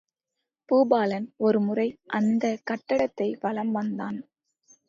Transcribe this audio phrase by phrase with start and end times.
[0.69, 1.99] பூபாலன் ஒருமுறை
[2.07, 4.19] அந்தக் கட்டடத்தை வலம் வந்தான்.